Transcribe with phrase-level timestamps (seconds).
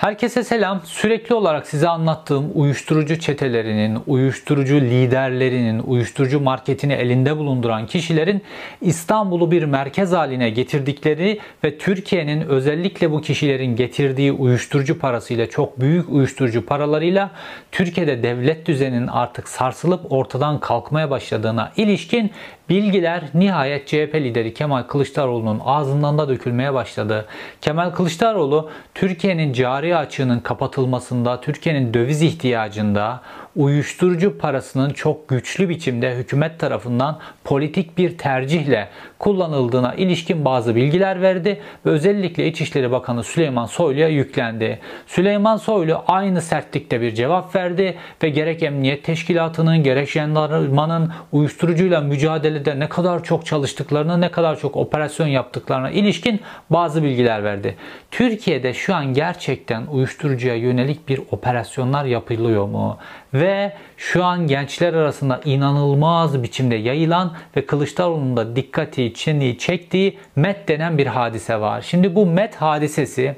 [0.00, 0.80] Herkese selam.
[0.84, 8.42] Sürekli olarak size anlattığım uyuşturucu çetelerinin, uyuşturucu liderlerinin, uyuşturucu marketini elinde bulunduran kişilerin
[8.80, 16.08] İstanbul'u bir merkez haline getirdikleri ve Türkiye'nin özellikle bu kişilerin getirdiği uyuşturucu parasıyla çok büyük
[16.08, 17.30] uyuşturucu paralarıyla
[17.72, 22.30] Türkiye'de devlet düzeninin artık sarsılıp ortadan kalkmaya başladığına ilişkin
[22.70, 27.26] Bilgiler nihayet CHP lideri Kemal Kılıçdaroğlu'nun ağzından da dökülmeye başladı.
[27.60, 33.20] Kemal Kılıçdaroğlu Türkiye'nin cari açığının kapatılmasında, Türkiye'nin döviz ihtiyacında,
[33.56, 38.88] uyuşturucu parasının çok güçlü biçimde hükümet tarafından politik bir tercihle
[39.20, 44.78] kullanıldığına ilişkin bazı bilgiler verdi ve özellikle İçişleri Bakanı Süleyman Soylu'ya yüklendi.
[45.06, 52.78] Süleyman Soylu aynı sertlikte bir cevap verdi ve gerek Emniyet Teşkilatı'nın gerek jandarmanın uyuşturucuyla mücadelede
[52.78, 56.40] ne kadar çok çalıştıklarını, ne kadar çok operasyon yaptıklarına ilişkin
[56.70, 57.76] bazı bilgiler verdi.
[58.10, 62.98] Türkiye'de şu an gerçekten uyuşturucuya yönelik bir operasyonlar yapılıyor mu?
[63.34, 69.14] ve şu an gençler arasında inanılmaz biçimde yayılan ve Kılıçdaroğlu'nun da dikkati
[69.58, 71.82] çektiği MET denen bir hadise var.
[71.82, 73.36] Şimdi bu MET hadisesi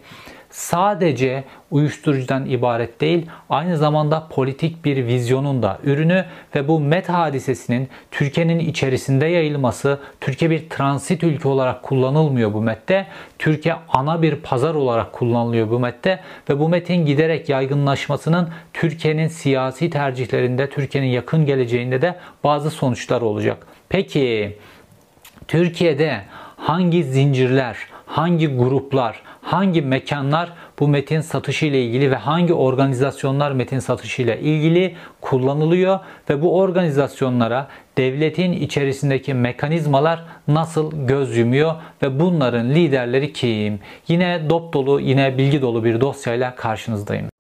[0.53, 7.89] sadece uyuşturucudan ibaret değil, aynı zamanda politik bir vizyonun da ürünü ve bu MET hadisesinin
[8.11, 13.07] Türkiye'nin içerisinde yayılması, Türkiye bir transit ülke olarak kullanılmıyor bu MET'te.
[13.39, 19.91] Türkiye ana bir pazar olarak kullanılıyor bu MET'te ve bu MET'in giderek yaygınlaşmasının Türkiye'nin siyasi
[19.91, 22.15] tercihlerinde, Türkiye'nin yakın geleceğinde de
[22.45, 23.67] bazı sonuçlar olacak.
[23.89, 24.59] Peki
[25.49, 26.21] Türkiye'de
[26.57, 27.77] hangi zincirler,
[28.13, 34.41] hangi gruplar, hangi mekanlar bu metin satışı ile ilgili ve hangi organizasyonlar metin satışı ile
[34.41, 35.99] ilgili kullanılıyor
[36.31, 37.69] ve bu organizasyonlara
[37.99, 43.81] devletin içerisindeki mekanizmalar nasıl göz yumuyor ve bunların liderleri kim?
[44.09, 47.32] Yine dop dolu, yine bilgi dolu bir dosyayla karşınızdayım.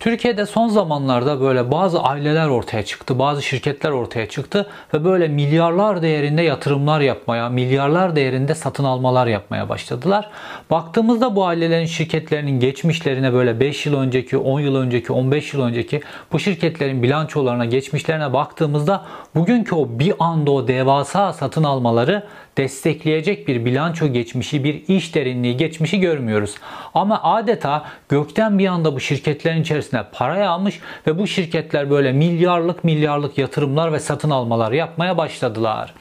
[0.00, 6.02] Türkiye'de son zamanlarda böyle bazı aileler ortaya çıktı, bazı şirketler ortaya çıktı ve böyle milyarlar
[6.02, 10.30] değerinde yatırımlar yapmaya, milyarlar değerinde satın almalar yapmaya başladılar.
[10.70, 16.00] Baktığımızda bu ailelerin şirketlerinin geçmişlerine böyle 5 yıl önceki, 10 yıl önceki, 15 yıl önceki
[16.32, 19.04] bu şirketlerin bilançolarına, geçmişlerine baktığımızda
[19.34, 22.26] bugünkü o bir anda o devasa satın almaları
[22.58, 26.54] destekleyecek bir bilanço geçmişi, bir iş derinliği geçmişi görmüyoruz.
[26.94, 32.84] Ama adeta gökten bir anda bu şirketlerin içerisine para yağmış ve bu şirketler böyle milyarlık
[32.84, 35.94] milyarlık yatırımlar ve satın almalar yapmaya başladılar.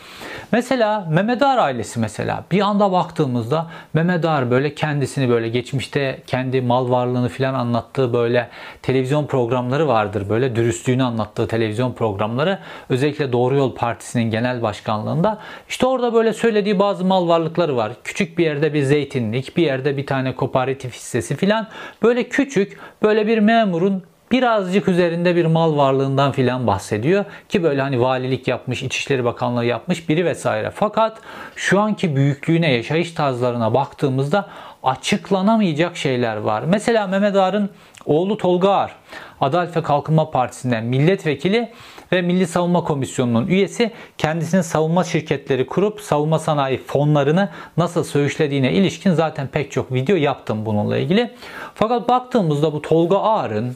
[0.52, 6.62] Mesela Mehmet Ağar ailesi mesela bir anda baktığımızda Mehmet Ağar böyle kendisini böyle geçmişte kendi
[6.62, 8.50] mal varlığını filan anlattığı böyle
[8.82, 10.30] televizyon programları vardır.
[10.30, 12.60] Böyle dürüstlüğünü anlattığı televizyon programları
[12.90, 15.38] özellikle Doğru Yol Partisi'nin genel başkanlığında
[15.70, 17.92] işte orada böyle söylediği bazı mal varlıkları var.
[18.04, 21.68] Küçük bir yerde bir zeytinlik, bir yerde bir tane kooperatif hissesi filan.
[22.04, 23.40] Böyle küçük, böyle bir
[23.78, 29.66] memurun birazcık üzerinde bir mal varlığından filan bahsediyor ki böyle hani valilik yapmış, İçişleri Bakanlığı
[29.66, 30.72] yapmış biri vesaire.
[30.76, 31.18] Fakat
[31.56, 34.46] şu anki büyüklüğüne, yaşayış tarzlarına baktığımızda
[34.84, 36.64] açıklanamayacak şeyler var.
[36.68, 37.70] Mesela Mehmet Ağar'ın
[38.06, 38.96] oğlu Tolga Ağar,
[39.42, 41.72] Adalet ve Kalkınma Partisi'nden milletvekili
[42.12, 49.14] ve Milli Savunma Komisyonu'nun üyesi kendisinin savunma şirketleri kurup savunma sanayi fonlarını nasıl söğüşlediğine ilişkin
[49.14, 51.32] zaten pek çok video yaptım bununla ilgili.
[51.76, 53.76] Fakat baktığımızda bu Tolga Ağar'ın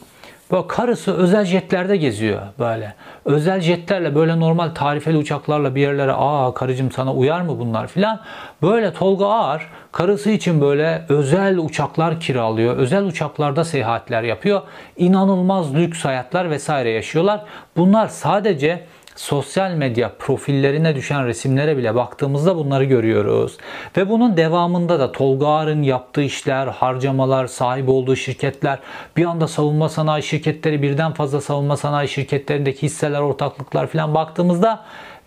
[0.52, 2.94] Böyle karısı özel jetlerde geziyor böyle.
[3.26, 8.20] Özel jetlerle böyle normal tarifeli uçaklarla bir yerlere aa karıcığım sana uyar mı bunlar filan.
[8.62, 12.78] Böyle Tolga Ağar karısı için böyle özel uçaklar kiralıyor.
[12.78, 14.62] Özel uçaklarda seyahatler yapıyor.
[14.98, 17.42] İnanılmaz lüks hayatlar vesaire yaşıyorlar.
[17.78, 18.84] Bunlar sadece
[19.22, 23.58] sosyal medya profillerine düşen resimlere bile baktığımızda bunları görüyoruz.
[23.98, 28.80] Ve bunun devamında da Tolga Ağar'ın yaptığı işler, harcamalar, sahip olduğu şirketler,
[29.18, 34.84] bir anda savunma sanayi şirketleri, birden fazla savunma sanayi şirketlerindeki hisseler, ortaklıklar falan baktığımızda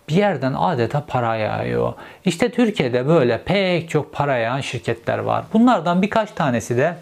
[0.09, 1.93] bir yerden adeta para yağıyor.
[2.25, 5.45] İşte Türkiye'de böyle pek çok para yağan şirketler var.
[5.53, 6.95] Bunlardan birkaç tanesi de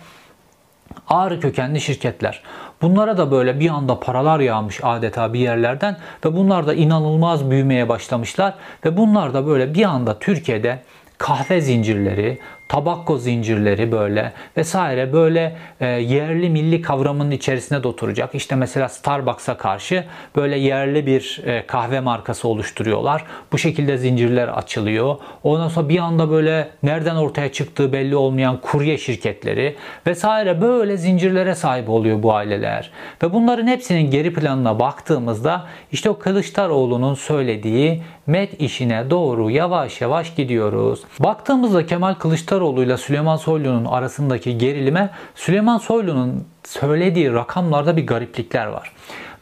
[1.07, 2.43] ağrı kökenli şirketler.
[2.83, 7.89] Bunlara da böyle bir anda paralar yağmış adeta bir yerlerden ve bunlar da inanılmaz büyümeye
[7.89, 8.53] başlamışlar
[8.85, 10.79] ve bunlar da böyle bir anda Türkiye'de
[11.17, 12.39] kahve zincirleri,
[12.73, 18.35] tabakko zincirleri böyle vesaire böyle e, yerli milli kavramının içerisinde de oturacak.
[18.35, 20.03] İşte mesela Starbucks'a karşı
[20.35, 23.25] böyle yerli bir e, kahve markası oluşturuyorlar.
[23.51, 25.15] Bu şekilde zincirler açılıyor.
[25.43, 29.75] Ondan sonra bir anda böyle nereden ortaya çıktığı belli olmayan kurye şirketleri
[30.07, 32.91] vesaire böyle zincirlere sahip oluyor bu aileler.
[33.23, 40.35] Ve bunların hepsinin geri planına baktığımızda işte o Kılıçdaroğlu'nun söylediği met işine doğru yavaş yavaş
[40.35, 41.01] gidiyoruz.
[41.19, 48.91] Baktığımızda Kemal Kılıçdaroğlu ile Süleyman Soylu'nun arasındaki gerilime Süleyman Soylu'nun söylediği rakamlarda bir gariplikler var.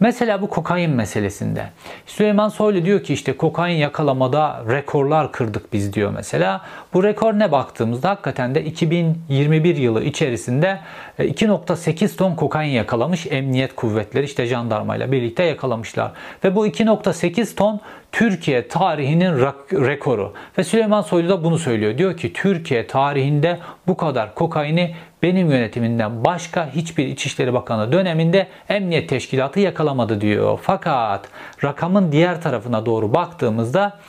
[0.02, 1.70] Mesela bu kokain meselesinde.
[2.06, 6.62] Süleyman Soylu diyor ki işte kokain yakalamada rekorlar kırdık biz diyor mesela.
[6.94, 10.80] Bu rekor ne baktığımızda hakikaten de 2021 yılı içerisinde
[11.20, 16.12] 2.8 e, ton kokain yakalamış emniyet kuvvetleri işte jandarmayla birlikte yakalamışlar.
[16.44, 17.80] Ve bu 2.8 ton
[18.12, 19.38] Türkiye tarihinin
[19.72, 20.34] rekoru.
[20.58, 21.98] Ve Süleyman Soylu da bunu söylüyor.
[21.98, 29.10] Diyor ki Türkiye tarihinde bu kadar kokaini benim yönetimimden başka hiçbir İçişleri Bakanı döneminde emniyet
[29.10, 30.60] teşkilatı yakalamadı diyor.
[30.62, 31.28] Fakat
[31.64, 34.00] rakamın diğer tarafına doğru baktığımızda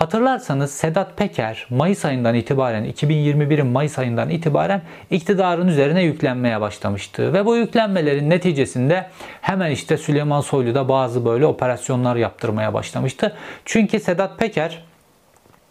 [0.00, 7.32] Hatırlarsanız Sedat Peker Mayıs ayından itibaren 2021'in Mayıs ayından itibaren iktidarın üzerine yüklenmeye başlamıştı.
[7.32, 9.06] Ve bu yüklenmelerin neticesinde
[9.40, 13.36] hemen işte Süleyman Soylu da bazı böyle operasyonlar yaptırmaya başlamıştı.
[13.64, 14.84] Çünkü Sedat Peker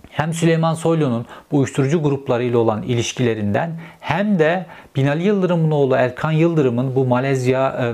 [0.10, 4.66] hem Süleyman Soylu'nun bu uyuşturucu gruplarıyla olan ilişkilerinden hem de
[4.96, 7.94] Binali Yıldırım'ın oğlu Erkan Yıldırım'ın bu Malezya,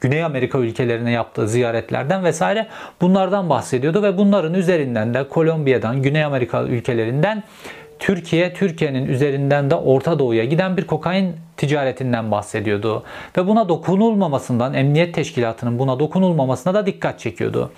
[0.00, 2.66] Güney Amerika ülkelerine yaptığı ziyaretlerden vesaire
[3.00, 7.42] bunlardan bahsediyordu ve bunların üzerinden de Kolombiya'dan, Güney Amerika ülkelerinden
[7.98, 13.02] Türkiye, Türkiye'nin üzerinden de Orta Doğu'ya giden bir kokain ticaretinden bahsediyordu.
[13.36, 17.72] Ve buna dokunulmamasından, emniyet teşkilatının buna dokunulmamasına da dikkat çekiyordu.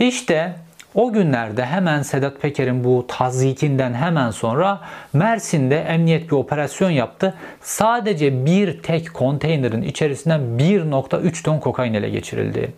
[0.00, 0.54] İşte
[0.98, 4.80] o günlerde hemen Sedat Peker'in bu tazikinden hemen sonra
[5.12, 7.34] Mersin'de emniyet bir operasyon yaptı.
[7.60, 12.72] Sadece bir tek konteynerin içerisinden 1.3 ton kokain ele geçirildi.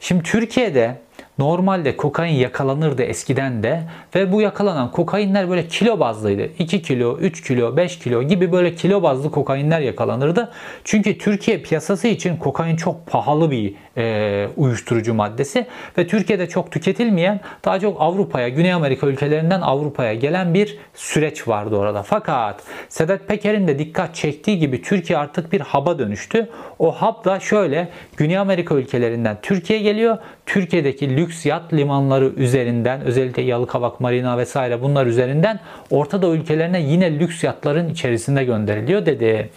[0.00, 0.96] Şimdi Türkiye'de
[1.38, 3.82] Normalde kokain yakalanırdı eskiden de
[4.14, 6.48] ve bu yakalanan kokainler böyle kilo bazlıydı.
[6.58, 10.52] 2 kilo, 3 kilo, 5 kilo gibi böyle kilo bazlı kokainler yakalanırdı.
[10.84, 15.66] Çünkü Türkiye piyasası için kokain çok pahalı bir e, uyuşturucu maddesi
[15.98, 21.76] ve Türkiye'de çok tüketilmeyen daha çok Avrupa'ya, Güney Amerika ülkelerinden Avrupa'ya gelen bir süreç vardı
[21.76, 22.02] orada.
[22.02, 26.48] Fakat Sedat Peker'in de dikkat çektiği gibi Türkiye artık bir haba dönüştü.
[26.78, 30.18] O hub da şöyle Güney Amerika ülkelerinden Türkiye geliyor.
[30.46, 35.60] Türkiye'deki lüks yat limanları üzerinden özellikle Yalıkavak Marina vesaire bunlar üzerinden
[35.90, 39.50] Orta Doğu ülkelerine yine lüks yatların içerisinde gönderiliyor dedi.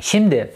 [0.00, 0.50] Şimdi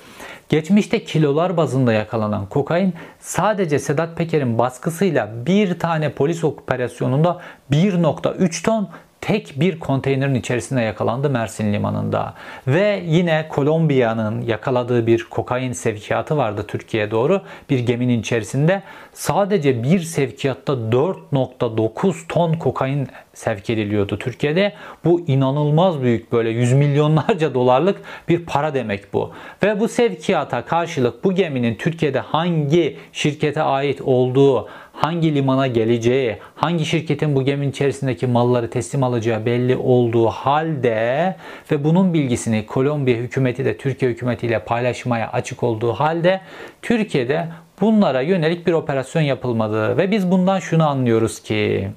[0.48, 7.40] Geçmişte kilolar bazında yakalanan kokain sadece Sedat Peker'in baskısıyla bir tane polis operasyonunda
[7.72, 8.88] 1.3 ton
[9.24, 12.34] tek bir konteynerin içerisinde yakalandı Mersin limanında.
[12.66, 17.42] Ve yine Kolombiya'nın yakaladığı bir kokain sevkiyatı vardı Türkiye'ye doğru.
[17.70, 18.82] Bir geminin içerisinde
[19.12, 24.72] sadece bir sevkiyatta 4.9 ton kokain sevk ediliyordu Türkiye'de.
[25.04, 29.32] Bu inanılmaz büyük böyle yüz milyonlarca dolarlık bir para demek bu.
[29.62, 36.86] Ve bu sevkiyata karşılık bu geminin Türkiye'de hangi şirkete ait olduğu, hangi limana geleceği, hangi
[36.86, 41.36] şirketin bu geminin içerisindeki malları teslim alacağı belli olduğu halde
[41.70, 46.40] ve bunun bilgisini Kolombiya hükümeti de Türkiye hükümetiyle paylaşmaya açık olduğu halde
[46.82, 47.48] Türkiye'de
[47.80, 51.88] bunlara yönelik bir operasyon yapılmadı ve biz bundan şunu anlıyoruz ki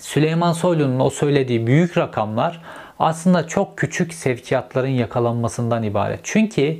[0.00, 2.60] Süleyman Soylu'nun o söylediği büyük rakamlar
[2.98, 6.20] aslında çok küçük sevkiyatların yakalanmasından ibaret.
[6.22, 6.76] Çünkü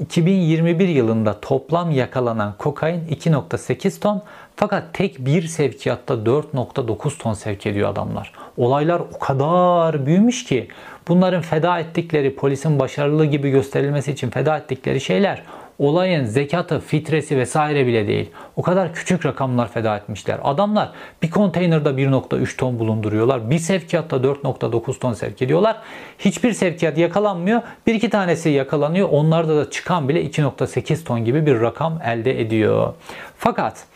[0.00, 4.22] 2021 yılında toplam yakalanan kokain 2.8 ton
[4.56, 8.32] fakat tek bir sevkiyatta 4.9 ton sevk ediyor adamlar.
[8.56, 10.68] Olaylar o kadar büyümüş ki
[11.08, 15.42] bunların feda ettikleri polisin başarılı gibi gösterilmesi için feda ettikleri şeyler
[15.82, 18.30] olayın zekatı, fitresi vesaire bile değil.
[18.56, 20.38] O kadar küçük rakamlar feda etmişler.
[20.44, 23.50] Adamlar bir konteynerde 1.3 ton bulunduruyorlar.
[23.50, 25.76] Bir sevkiyatta 4.9 ton sevk ediyorlar.
[26.18, 27.62] Hiçbir sevkiyat yakalanmıyor.
[27.86, 29.08] Bir iki tanesi yakalanıyor.
[29.08, 32.94] Onlarda da çıkan bile 2.8 ton gibi bir rakam elde ediyor.
[33.38, 33.86] Fakat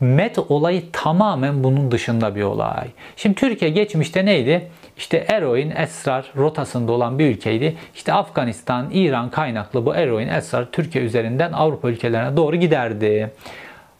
[0.00, 2.88] Met olayı tamamen bunun dışında bir olay.
[3.16, 4.70] Şimdi Türkiye geçmişte neydi?
[4.96, 7.76] İşte eroin, esrar rotasında olan bir ülkeydi.
[7.94, 13.32] İşte Afganistan, İran kaynaklı bu eroin, esrar Türkiye üzerinden Avrupa ülkelerine doğru giderdi.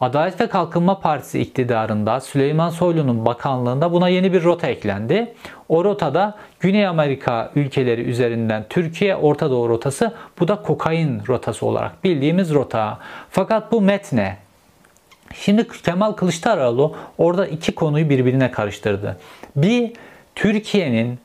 [0.00, 5.34] Adalet ve Kalkınma Partisi iktidarında Süleyman Soylu'nun bakanlığında buna yeni bir rota eklendi.
[5.68, 12.04] O rotada Güney Amerika ülkeleri üzerinden Türkiye Orta Doğu rotası bu da kokain rotası olarak
[12.04, 12.98] bildiğimiz rota.
[13.30, 14.36] Fakat bu metne
[15.34, 19.16] Şimdi Kemal Kılıçdaroğlu orada iki konuyu birbirine karıştırdı.
[19.56, 19.92] Bir
[20.37, 21.19] Türkiye'nin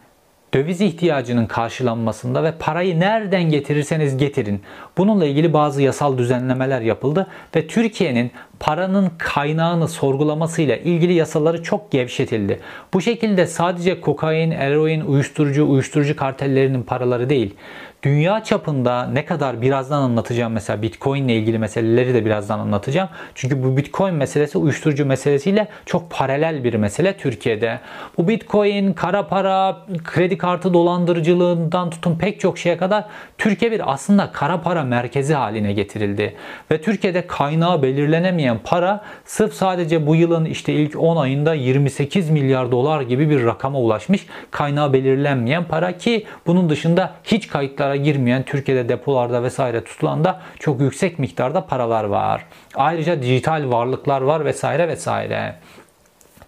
[0.53, 4.61] döviz ihtiyacının karşılanmasında ve parayı nereden getirirseniz getirin.
[4.97, 12.59] Bununla ilgili bazı yasal düzenlemeler yapıldı ve Türkiye'nin paranın kaynağını sorgulamasıyla ilgili yasaları çok gevşetildi.
[12.93, 17.55] Bu şekilde sadece kokain, eroin, uyuşturucu, uyuşturucu kartellerinin paraları değil,
[18.03, 23.09] dünya çapında ne kadar birazdan anlatacağım mesela Bitcoin ile ilgili meseleleri de birazdan anlatacağım.
[23.35, 27.79] Çünkü bu Bitcoin meselesi uyuşturucu meselesiyle çok paralel bir mesele Türkiye'de.
[28.17, 33.05] Bu Bitcoin, kara para, kredi kartı dolandırıcılığından tutun pek çok şeye kadar
[33.37, 36.35] Türkiye bir aslında kara para merkezi haline getirildi.
[36.71, 42.71] Ve Türkiye'de kaynağı belirlenemeyen para sırf sadece bu yılın işte ilk 10 ayında 28 milyar
[42.71, 44.25] dolar gibi bir rakama ulaşmış.
[44.51, 50.39] Kaynağı belirlenmeyen para ki bunun dışında hiç kayıtlar kayıtlara girmeyen Türkiye'de depolarda vesaire tutulan da
[50.59, 52.45] çok yüksek miktarda paralar var.
[52.75, 55.55] Ayrıca dijital varlıklar var vesaire vesaire.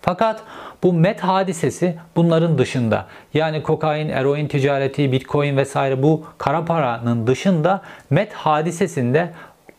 [0.02, 0.42] Fakat
[0.84, 3.08] bu MET hadisesi bunların dışında.
[3.34, 9.30] Yani kokain, eroin ticareti, bitcoin vesaire bu kara paranın dışında MET hadisesinde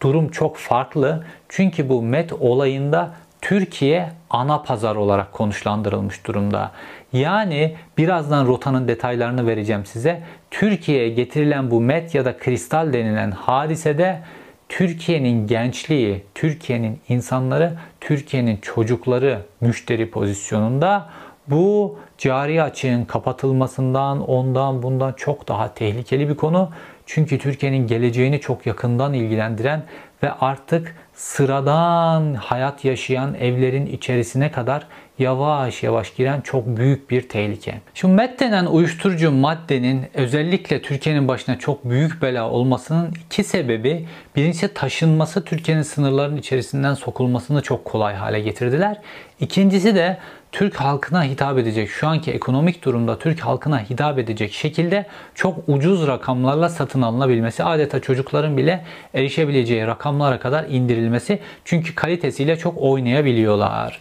[0.03, 1.25] durum çok farklı.
[1.49, 3.11] Çünkü bu MET olayında
[3.41, 6.71] Türkiye ana pazar olarak konuşlandırılmış durumda.
[7.13, 10.23] Yani birazdan rotanın detaylarını vereceğim size.
[10.51, 14.21] Türkiye'ye getirilen bu met ya da kristal denilen hadisede
[14.69, 21.07] Türkiye'nin gençliği, Türkiye'nin insanları, Türkiye'nin çocukları müşteri pozisyonunda
[21.47, 26.71] bu cari açığın kapatılmasından, ondan bundan çok daha tehlikeli bir konu.
[27.07, 29.83] Çünkü Türkiye'nin geleceğini çok yakından ilgilendiren
[30.23, 34.87] ve artık sıradan hayat yaşayan evlerin içerisine kadar
[35.19, 37.75] yavaş yavaş giren çok büyük bir tehlike.
[37.95, 44.07] Şimdi MET denen uyuşturucu maddenin özellikle Türkiye'nin başına çok büyük bela olmasının iki sebebi
[44.37, 48.97] birincisi taşınması Türkiye'nin sınırlarının içerisinden sokulmasını çok kolay hale getirdiler.
[49.41, 50.19] İkincisi de
[50.55, 56.07] Türk halkına hitap edecek, şu anki ekonomik durumda Türk halkına hitap edecek şekilde çok ucuz
[56.07, 58.85] rakamlarla satın alınabilmesi, adeta çocukların bile
[59.15, 64.01] erişebileceği rakamlara kadar indirilmesi çünkü kalitesiyle çok oynayabiliyorlar.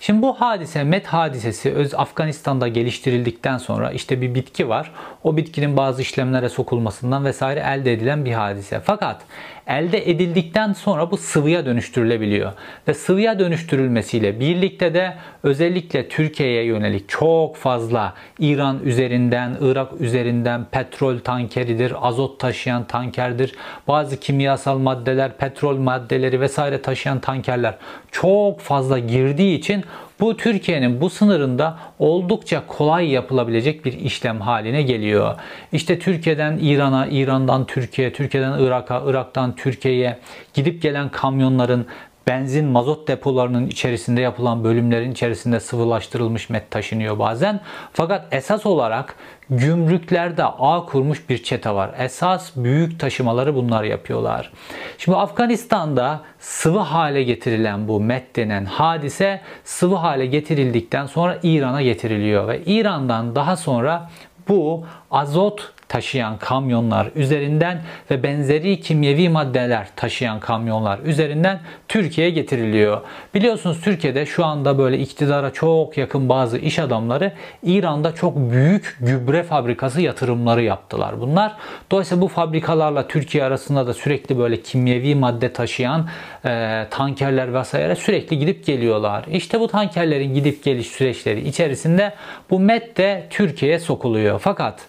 [0.00, 4.90] Şimdi bu hadise, met hadisesi öz Afganistan'da geliştirildikten sonra işte bir bitki var.
[5.24, 8.80] O bitkinin bazı işlemlere sokulmasından vesaire elde edilen bir hadise.
[8.80, 9.20] Fakat
[9.66, 12.52] elde edildikten sonra bu sıvıya dönüştürülebiliyor.
[12.88, 21.18] Ve sıvıya dönüştürülmesiyle birlikte de özellikle Türkiye'ye yönelik çok fazla İran üzerinden, Irak üzerinden petrol
[21.18, 23.54] tankeridir, azot taşıyan tankerdir,
[23.88, 27.74] bazı kimyasal maddeler, petrol maddeleri vesaire taşıyan tankerler
[28.12, 29.84] çok fazla girdiği için
[30.20, 35.34] bu Türkiye'nin bu sınırında oldukça kolay yapılabilecek bir işlem haline geliyor.
[35.72, 40.18] İşte Türkiye'den İran'a, İran'dan Türkiye, Türkiye'den Irak'a, Irak'tan Türkiye'ye
[40.54, 41.86] gidip gelen kamyonların
[42.28, 47.60] benzin mazot depolarının içerisinde yapılan bölümlerin içerisinde sıvılaştırılmış met taşınıyor bazen.
[47.92, 49.14] Fakat esas olarak
[49.50, 51.90] gümrüklerde ağ kurmuş bir çete var.
[51.98, 54.52] Esas büyük taşımaları bunlar yapıyorlar.
[54.98, 62.48] Şimdi Afganistan'da sıvı hale getirilen bu met denen hadise sıvı hale getirildikten sonra İran'a getiriliyor
[62.48, 64.10] ve İran'dan daha sonra
[64.48, 73.00] bu azot taşıyan kamyonlar üzerinden ve benzeri kimyevi maddeler taşıyan kamyonlar üzerinden Türkiye'ye getiriliyor.
[73.34, 79.42] Biliyorsunuz Türkiye'de şu anda böyle iktidara çok yakın bazı iş adamları İran'da çok büyük gübre
[79.42, 81.56] fabrikası yatırımları yaptılar bunlar.
[81.90, 86.08] Dolayısıyla bu fabrikalarla Türkiye arasında da sürekli böyle kimyevi madde taşıyan
[86.44, 89.24] e, tankerler vesaire sürekli gidip geliyorlar.
[89.30, 92.14] İşte bu tankerlerin gidip geliş süreçleri içerisinde
[92.50, 94.38] bu met de Türkiye'ye sokuluyor.
[94.38, 94.80] Fakat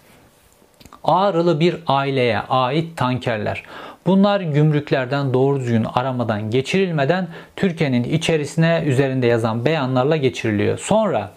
[1.03, 3.63] Ağrılı bir aileye ait tankerler.
[4.05, 10.77] Bunlar gümrüklerden doğru düzgün aramadan geçirilmeden Türkiye'nin içerisine üzerinde yazan beyanlarla geçiriliyor.
[10.77, 11.31] Sonra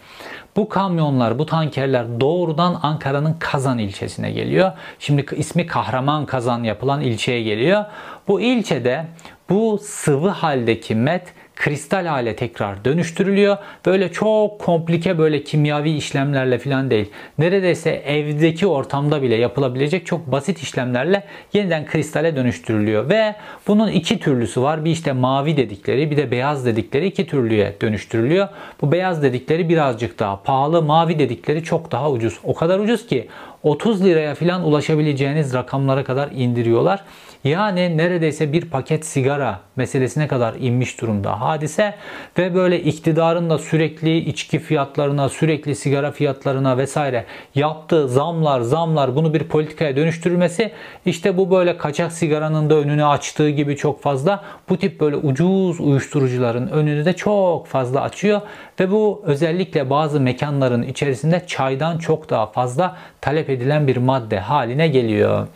[0.57, 4.73] bu kamyonlar, bu tankerler doğrudan Ankara'nın Kazan ilçesine geliyor.
[4.99, 7.85] Şimdi ismi Kahraman Kazan yapılan ilçeye geliyor.
[8.29, 9.07] Bu ilçede
[9.51, 13.57] bu sıvı haldeki met kristal hale tekrar dönüştürülüyor.
[13.87, 17.11] Böyle çok komplike böyle kimyavi işlemlerle falan değil.
[17.39, 23.09] Neredeyse evdeki ortamda bile yapılabilecek çok basit işlemlerle yeniden kristale dönüştürülüyor.
[23.09, 23.35] Ve
[23.69, 24.85] bunun iki türlüsü var.
[24.85, 28.49] Bir işte mavi dedikleri bir de beyaz dedikleri iki türlüye dönüştürülüyor.
[28.81, 30.83] Bu beyaz dedikleri birazcık daha pahalı.
[30.83, 32.39] Mavi dedikleri çok daha ucuz.
[32.45, 33.29] O kadar ucuz ki
[33.63, 37.05] 30 liraya falan ulaşabileceğiniz rakamlara kadar indiriyorlar.
[37.45, 41.95] Yani neredeyse bir paket sigara meselesine kadar inmiş durumda hadise
[42.39, 49.35] ve böyle iktidarın da sürekli içki fiyatlarına, sürekli sigara fiyatlarına vesaire yaptığı zamlar, zamlar bunu
[49.35, 50.73] bir politikaya dönüştürülmesi
[51.07, 55.81] işte bu böyle kaçak sigaranın da önünü açtığı gibi çok fazla bu tip böyle ucuz
[55.81, 58.41] uyuşturucuların önünü de çok fazla açıyor
[58.81, 64.89] ve bu özellikle bazı mekanların içerisinde çaydan çok daha fazla talep edilen bir madde haline
[64.89, 65.47] geliyor.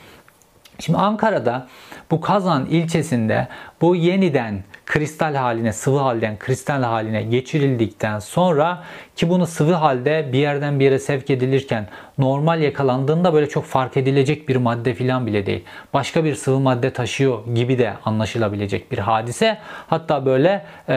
[0.78, 1.66] Şimdi Ankara'da
[2.10, 3.48] bu Kazan ilçesinde
[3.80, 8.82] bu yeniden kristal haline, sıvı halden kristal haline geçirildikten sonra
[9.16, 13.96] ki bunu sıvı halde bir yerden bir yere sevk edilirken normal yakalandığında böyle çok fark
[13.96, 15.64] edilecek bir madde filan bile değil.
[15.94, 19.58] Başka bir sıvı madde taşıyor gibi de anlaşılabilecek bir hadise.
[19.86, 20.94] Hatta böyle e,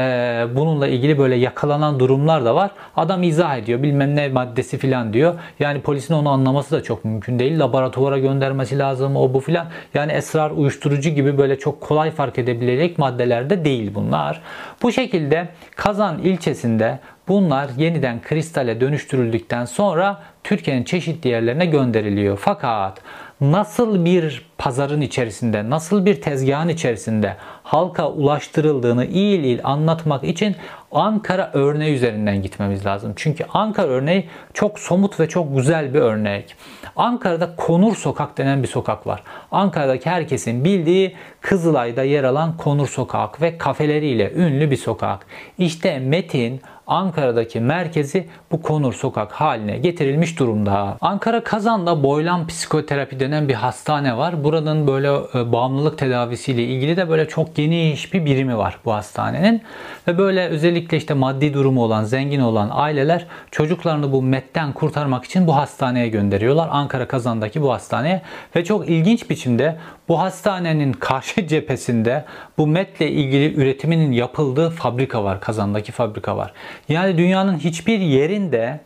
[0.56, 2.72] bununla ilgili böyle yakalanan durumlar da var.
[2.96, 5.36] Adam izah ediyor bilmem ne maddesi filan diyor.
[5.60, 7.60] Yani polisin onu anlaması da çok mümkün değil.
[7.60, 9.68] Laboratuvara göndermesi lazım o bu filan.
[9.94, 14.42] Yani esrar uyuşturucu gibi böyle çok kolay fark edebilecek maddelerde değil bunlar.
[14.82, 17.00] Bu şekilde Kazan ilçesinde
[17.30, 22.38] Bunlar yeniden kristale dönüştürüldükten sonra Türkiye'nin çeşitli yerlerine gönderiliyor.
[22.42, 23.02] Fakat
[23.42, 30.56] nasıl bir pazarın içerisinde, nasıl bir tezgahın içerisinde halka ulaştırıldığını iyi il anlatmak için
[30.92, 33.14] Ankara örneği üzerinden gitmemiz lazım.
[33.16, 36.56] Çünkü Ankara örneği çok somut ve çok güzel bir örnek.
[36.96, 39.24] Ankara'da Konur Sokak denen bir sokak var.
[39.52, 45.26] Ankara'daki herkesin bildiği Kızılay'da yer alan Konur Sokak ve kafeleriyle ünlü bir sokak.
[45.58, 50.98] İşte Metin Ankara'daki merkezi bu Konur Sokak haline getirilmiş durumda.
[51.02, 54.44] Ankara Kazan'da Boylan Psikoterapi denen bir hastane var.
[54.44, 59.62] Buranın böyle e, bağımlılık tedavisiyle ilgili de böyle çok geniş bir birimi var bu hastanenin.
[60.08, 65.48] Ve böyle özellikle işte maddi durumu olan, zengin olan aileler çocuklarını bu metten kurtarmak için
[65.48, 66.70] bu hastaneye gönderiyorlar.
[66.72, 68.22] Ankara Kazan'daki bu hastaneye.
[68.56, 69.76] Ve çok ilginç biçimde
[70.10, 72.26] bu hastanenin karşı cephesinde
[72.58, 75.42] bu metle ilgili üretiminin yapıldığı fabrika var.
[75.42, 76.54] Kazan'daki fabrika var.
[76.90, 78.80] Yani dünyanın hiçbir yerinde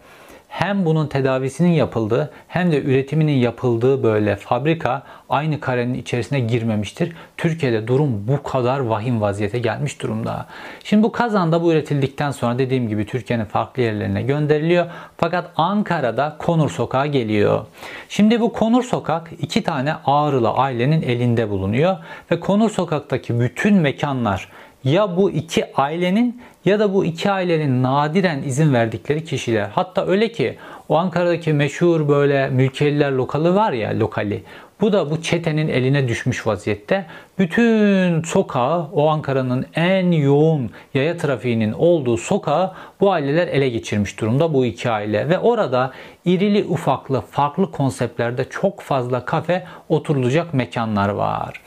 [0.54, 7.14] hem bunun tedavisinin yapıldığı hem de üretiminin yapıldığı böyle fabrika aynı karenin içerisine girmemiştir.
[7.38, 10.46] Türkiye'de durum bu kadar vahim vaziyete gelmiş durumda.
[10.84, 14.86] Şimdi bu kazanda bu üretildikten sonra dediğim gibi Türkiye'nin farklı yerlerine gönderiliyor.
[15.18, 17.66] Fakat Ankara'da Konur Sokağı geliyor.
[18.10, 21.98] Şimdi bu Konur Sokak iki tane Ağrılı ailenin elinde bulunuyor.
[22.32, 24.50] Ve Konur Sokak'taki bütün mekanlar
[24.84, 29.70] ya bu iki ailenin ya da bu iki ailenin nadiren izin verdikleri kişiler.
[29.74, 30.58] Hatta öyle ki
[30.90, 34.44] o Ankara'daki meşhur böyle mülkiyeliler lokalı var ya lokali.
[34.82, 37.06] Bu da bu çetenin eline düşmüş vaziyette.
[37.40, 44.54] Bütün sokağı o Ankara'nın en yoğun yaya trafiğinin olduğu sokağı bu aileler ele geçirmiş durumda
[44.54, 45.30] bu iki aile.
[45.30, 45.92] Ve orada
[46.26, 51.62] irili ufaklı farklı konseptlerde çok fazla kafe oturulacak mekanlar var.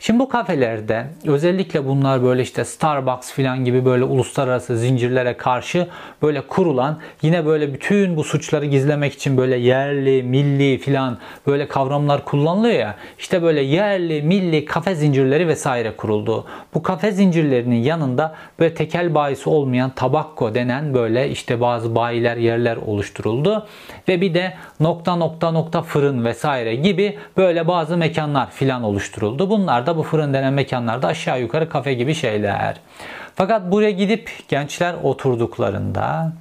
[0.00, 5.88] Şimdi bu kafelerde özellikle bunlar böyle işte Starbucks filan gibi böyle uluslararası zincirlere karşı
[6.22, 12.24] böyle kurulan yine böyle bütün bu suçları gizlemek için böyle yerli, milli filan böyle kavramlar
[12.24, 12.94] kullanılıyor ya.
[13.18, 16.44] İşte böyle yerli, milli kafe zincirleri vesaire kuruldu.
[16.74, 22.76] Bu kafe zincirlerinin yanında böyle tekel bayisi olmayan tabakko denen böyle işte bazı bayiler yerler
[22.76, 23.66] oluşturuldu.
[24.08, 29.50] Ve bir de nokta nokta nokta fırın vesaire gibi böyle bazı mekanlar filan oluşturuldu.
[29.50, 32.76] Bunlar da bu fırın denen mekanlarda aşağı yukarı kafe gibi şeyler.
[33.34, 36.32] Fakat buraya gidip gençler oturduklarında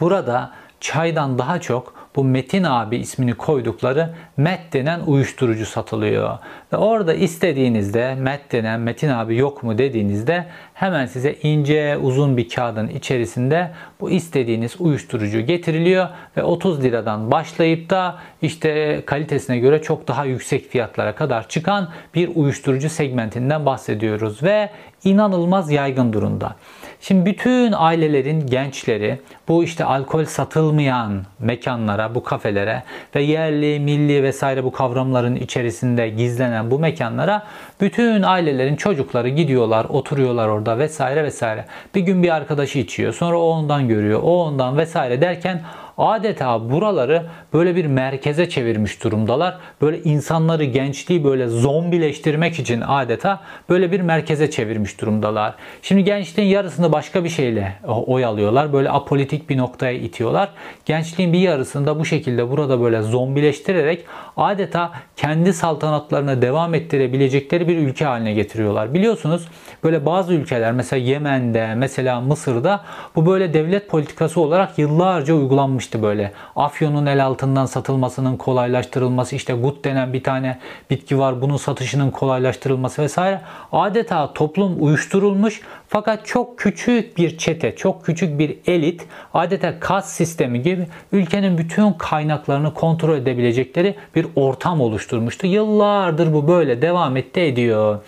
[0.00, 6.38] burada çaydan daha çok bu Metin abi ismini koydukları Met denen uyuşturucu satılıyor.
[6.72, 12.48] Ve orada istediğinizde Met denen Metin abi yok mu dediğinizde hemen size ince uzun bir
[12.48, 20.08] kağıdın içerisinde bu istediğiniz uyuşturucu getiriliyor ve 30 liradan başlayıp da işte kalitesine göre çok
[20.08, 24.70] daha yüksek fiyatlara kadar çıkan bir uyuşturucu segmentinden bahsediyoruz ve
[25.04, 26.56] inanılmaz yaygın durumda.
[27.00, 32.82] Şimdi bütün ailelerin gençleri bu işte alkol satılmayan mekanlara, bu kafelere
[33.14, 37.46] ve yerli, milli vesaire bu kavramların içerisinde gizlenen bu mekanlara
[37.80, 41.64] bütün ailelerin çocukları gidiyorlar, oturuyorlar orada vesaire vesaire.
[41.94, 45.62] Bir gün bir arkadaşı içiyor, sonra o ondan görüyor, o ondan vesaire derken
[45.98, 49.58] adeta buraları böyle bir merkeze çevirmiş durumdalar.
[49.80, 55.54] Böyle insanları, gençliği böyle zombileştirmek için adeta böyle bir merkeze çevirmiş durumdalar.
[55.82, 58.72] Şimdi gençliğin yarısını başka bir şeyle oy alıyorlar.
[58.72, 60.48] Böyle apolitik bir noktaya itiyorlar.
[60.84, 64.04] Gençliğin bir yarısını da bu şekilde burada böyle zombileştirerek
[64.36, 68.94] adeta kendi saltanatlarına devam ettirebilecekleri bir ülke haline getiriyorlar.
[68.94, 69.48] Biliyorsunuz
[69.84, 72.84] böyle bazı ülkeler mesela Yemen'de, mesela Mısır'da
[73.16, 79.52] bu böyle devlet politikası olarak yıllarca uygulanmış işte böyle afyonun el altından satılmasının kolaylaştırılması işte
[79.52, 80.58] gut denen bir tane
[80.90, 83.40] bitki var bunun satışının kolaylaştırılması vesaire
[83.72, 90.62] adeta toplum uyuşturulmuş fakat çok küçük bir çete, çok küçük bir elit adeta kas sistemi
[90.62, 95.46] gibi ülkenin bütün kaynaklarını kontrol edebilecekleri bir ortam oluşturmuştu.
[95.46, 98.00] Yıllardır bu böyle devam etti ediyor.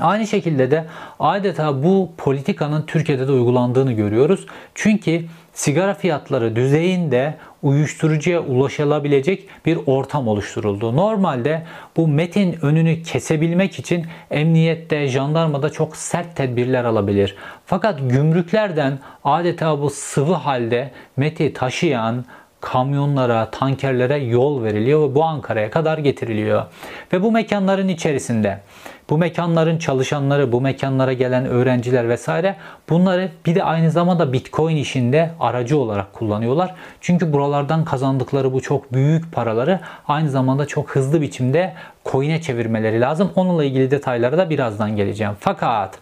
[0.00, 0.84] Aynı şekilde de
[1.20, 4.46] adeta bu politikanın Türkiye'de de uygulandığını görüyoruz.
[4.74, 5.24] Çünkü
[5.56, 10.96] sigara fiyatları düzeyinde uyuşturucuya ulaşılabilecek bir ortam oluşturuldu.
[10.96, 11.62] Normalde
[11.96, 17.36] bu metin önünü kesebilmek için emniyette, jandarmada çok sert tedbirler alabilir.
[17.66, 22.24] Fakat gümrüklerden adeta bu sıvı halde meti taşıyan
[22.60, 26.64] kamyonlara, tankerlere yol veriliyor ve bu Ankara'ya kadar getiriliyor.
[27.12, 28.60] Ve bu mekanların içerisinde
[29.10, 32.56] bu mekanların çalışanları, bu mekanlara gelen öğrenciler vesaire
[32.88, 36.74] bunları bir de aynı zamanda Bitcoin işinde aracı olarak kullanıyorlar.
[37.00, 43.30] Çünkü buralardan kazandıkları bu çok büyük paraları aynı zamanda çok hızlı biçimde coin'e çevirmeleri lazım.
[43.36, 45.32] Onunla ilgili detaylara da birazdan geleceğim.
[45.40, 45.98] Fakat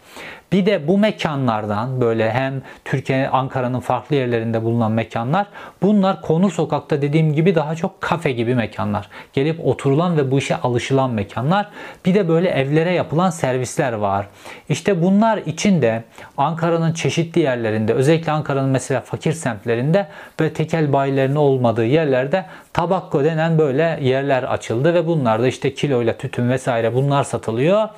[0.55, 5.47] bir de bu mekanlardan böyle hem Türkiye, Ankara'nın farklı yerlerinde bulunan mekanlar
[5.83, 9.09] bunlar konu sokakta dediğim gibi daha çok kafe gibi mekanlar.
[9.33, 11.69] Gelip oturulan ve bu işe alışılan mekanlar.
[12.05, 14.27] Bir de böyle evlere yapılan servisler var.
[14.69, 16.05] İşte bunlar için de
[16.37, 20.07] Ankara'nın çeşitli yerlerinde özellikle Ankara'nın mesela fakir semtlerinde
[20.41, 26.51] böyle tekel bayilerinin olmadığı yerlerde tabakko denen böyle yerler açıldı ve bunlarda işte kiloyla tütün
[26.51, 27.89] vesaire bunlar satılıyor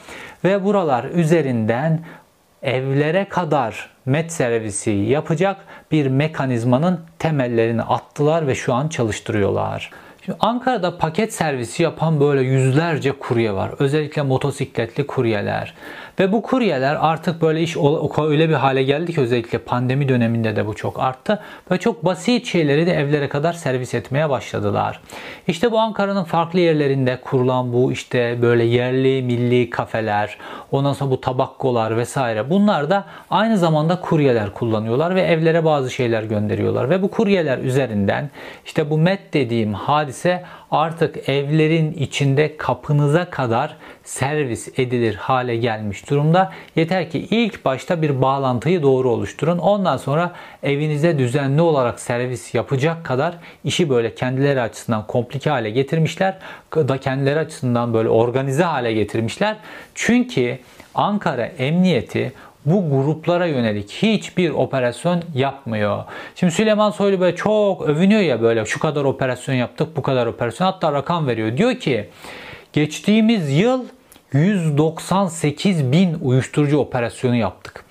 [0.45, 2.01] ve buralar üzerinden
[2.66, 5.57] evlere kadar met servisi yapacak
[5.92, 9.90] bir mekanizmanın temellerini attılar ve şu an çalıştırıyorlar.
[10.24, 13.70] Şimdi Ankara'da paket servisi yapan böyle yüzlerce kurye var.
[13.79, 15.74] Özellikle motosikletli kuryeler.
[16.20, 17.76] Ve bu kuryeler artık böyle iş
[18.18, 21.42] öyle bir hale geldi ki özellikle pandemi döneminde de bu çok arttı.
[21.70, 25.00] Ve çok basit şeyleri de evlere kadar servis etmeye başladılar.
[25.48, 30.38] İşte bu Ankara'nın farklı yerlerinde kurulan bu işte böyle yerli milli kafeler,
[30.72, 36.22] ondan sonra bu tabakkolar vesaire bunlar da aynı zamanda kuryeler kullanıyorlar ve evlere bazı şeyler
[36.22, 36.90] gönderiyorlar.
[36.90, 38.31] Ve bu kuryeler üzerinden
[38.64, 46.52] işte bu MET dediğim hadise artık evlerin içinde kapınıza kadar servis edilir hale gelmiş durumda.
[46.76, 49.59] Yeter ki ilk başta bir bağlantıyı doğru oluşturun.
[49.59, 56.38] Ondan sonra evinize düzenli olarak servis yapacak kadar işi böyle kendileri açısından komplike hale getirmişler.
[56.76, 59.57] Da kendileri açısından böyle organize hale getirmişler.
[59.94, 60.59] Çünkü
[60.94, 62.33] Ankara Emniyeti
[62.66, 66.05] bu gruplara yönelik hiçbir operasyon yapmıyor.
[66.35, 70.66] Şimdi Süleyman Soylu böyle çok övünüyor ya böyle şu kadar operasyon yaptık bu kadar operasyon
[70.66, 71.57] hatta rakam veriyor.
[71.57, 72.09] Diyor ki
[72.72, 73.85] geçtiğimiz yıl
[74.33, 77.87] 198 bin uyuşturucu operasyonu yaptık.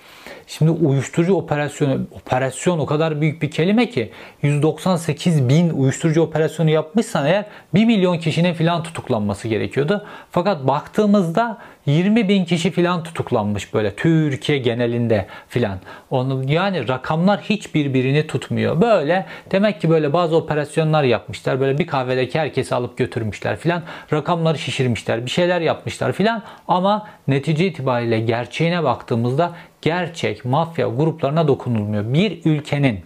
[0.47, 4.11] Şimdi uyuşturucu operasyonu, operasyon o kadar büyük bir kelime ki
[4.41, 10.05] 198 bin uyuşturucu operasyonu yapmışsan eğer 1 milyon kişinin filan tutuklanması gerekiyordu.
[10.31, 15.79] Fakat baktığımızda 20 bin kişi filan tutuklanmış böyle Türkiye genelinde filan.
[16.47, 18.81] Yani rakamlar hiç birbirini tutmuyor.
[18.81, 21.59] Böyle demek ki böyle bazı operasyonlar yapmışlar.
[21.59, 23.83] Böyle bir kahvedeki herkesi alıp götürmüşler filan.
[24.13, 25.25] Rakamları şişirmişler.
[25.25, 26.43] Bir şeyler yapmışlar filan.
[26.67, 32.13] Ama netice itibariyle gerçeğine baktığımızda gerçek mafya gruplarına dokunulmuyor.
[32.13, 32.99] Bir ülkenin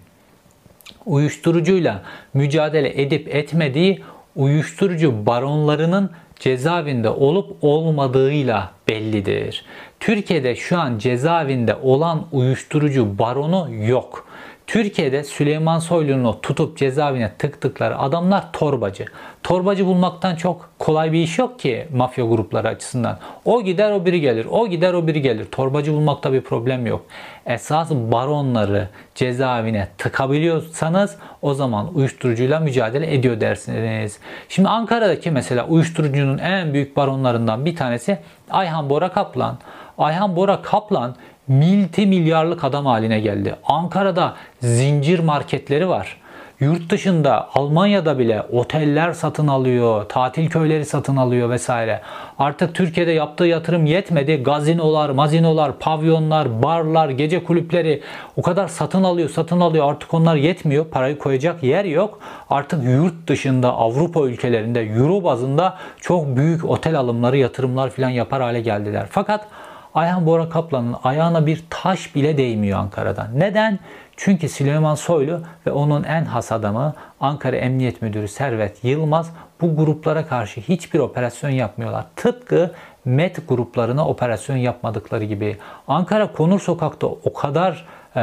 [1.06, 4.02] uyuşturucuyla mücadele edip etmediği
[4.36, 9.66] uyuşturucu baronlarının cezaevinde olup olmadığıyla bellidir.
[10.00, 14.29] Türkiye'de şu an cezaevinde olan uyuşturucu baronu yok.
[14.70, 19.06] Türkiye'de Süleyman Soylu'nu tutup cezaevine tıktıkları adamlar torbacı.
[19.44, 23.20] Torbacı bulmaktan çok kolay bir iş yok ki mafya grupları açısından.
[23.46, 24.48] O gider o biri gelir.
[24.50, 25.46] O gider o biri gelir.
[25.46, 27.06] Torbacı bulmakta bir problem yok.
[27.46, 34.20] Esas baronları cezaevine tıkabiliyorsanız o zaman uyuşturucuyla mücadele ediyor dersiniz.
[34.50, 38.18] Şimdi Ankara'daki mesela uyuşturucunun en büyük baronlarından bir tanesi
[38.50, 39.58] Ayhan Bora Kaplan.
[39.98, 41.16] Ayhan Bora Kaplan
[41.50, 43.56] milti milyarlık adam haline geldi.
[43.64, 46.18] Ankara'da zincir marketleri var.
[46.60, 52.02] Yurt dışında Almanya'da bile oteller satın alıyor, tatil köyleri satın alıyor vesaire.
[52.40, 54.44] Artık Türkiye'de yaptığı yatırım yetmedi.
[54.44, 58.02] Gazinolar, mazinolar, pavyonlar, barlar, gece kulüpleri
[58.38, 59.90] o kadar satın alıyor, satın alıyor.
[59.90, 60.86] Artık onlar yetmiyor.
[60.86, 62.20] Parayı koyacak yer yok.
[62.50, 68.62] Artık yurt dışında Avrupa ülkelerinde Euro bazında çok büyük otel alımları, yatırımlar falan yapar hale
[68.62, 69.06] geldiler.
[69.10, 69.48] Fakat
[69.94, 73.28] Ayhan Bora Kaplan'ın ayağına bir taş bile değmiyor Ankara'dan.
[73.36, 73.80] Neden?
[74.18, 80.28] Çünkü Süleyman Soylu ve onun en has adamı Ankara Emniyet Müdürü Servet Yılmaz bu gruplara
[80.28, 82.06] karşı hiçbir operasyon yapmıyorlar.
[82.16, 82.72] Tıpkı
[83.06, 85.58] MET gruplarına operasyon yapmadıkları gibi.
[85.88, 88.22] Ankara Konur Sokak'ta o kadar e,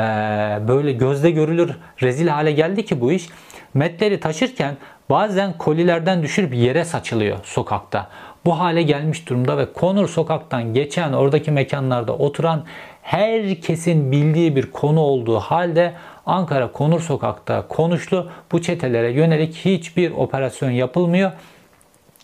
[0.69, 3.29] böyle gözde görülür rezil hale geldi ki bu iş.
[3.75, 4.77] MET'leri taşırken
[5.11, 8.09] bazen kolilerden düşürüp yere saçılıyor sokakta
[8.47, 12.65] bu hale gelmiş durumda ve Konur sokaktan geçen oradaki mekanlarda oturan
[13.03, 15.93] herkesin bildiği bir konu olduğu halde
[16.27, 21.33] Ankara Konur sokakta konuşlu bu çetelere yönelik hiçbir operasyon yapılmıyor.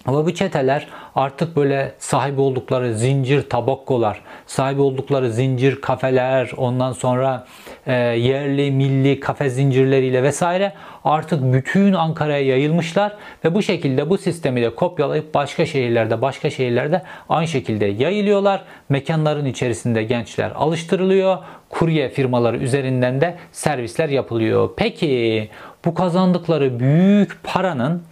[0.07, 7.47] Ama bu çeteler artık böyle sahip oldukları zincir tabakkolar, sahip oldukları zincir kafeler, ondan sonra
[7.87, 10.73] e, yerli milli kafe zincirleriyle vesaire
[11.05, 17.03] artık bütün Ankara'ya yayılmışlar ve bu şekilde bu sistemi de kopyalayıp başka şehirlerde başka şehirlerde
[17.29, 18.65] aynı şekilde yayılıyorlar.
[18.89, 21.39] Mekanların içerisinde gençler alıştırılıyor.
[21.69, 24.71] Kurye firmaları üzerinden de servisler yapılıyor.
[24.77, 25.49] Peki
[25.85, 28.03] bu kazandıkları büyük paranın